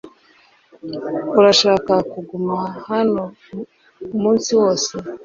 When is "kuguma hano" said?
2.11-3.23